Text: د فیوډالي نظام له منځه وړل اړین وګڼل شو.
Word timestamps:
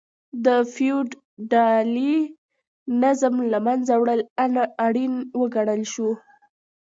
د 0.45 0.47
فیوډالي 0.73 2.15
نظام 3.03 3.35
له 3.51 3.59
منځه 3.67 3.93
وړل 4.01 4.21
اړین 4.85 5.13
وګڼل 5.39 5.81
شو. 5.93 6.09